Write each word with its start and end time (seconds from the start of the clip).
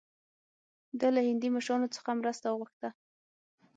ده 0.99 1.07
له 1.15 1.21
هندي 1.27 1.49
مشرانو 1.55 1.93
څخه 1.95 2.09
مرسته 2.21 2.45
وغوښته. 2.49 2.89